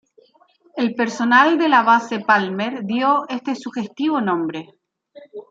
El 0.77 0.95
personal 0.95 1.59
de 1.59 1.69
la 1.69 1.83
Base 1.83 2.21
Palmer 2.21 2.83
dio 2.85 3.29
este 3.29 3.53
sugestivo 3.55 4.19
nombre. 4.19 4.69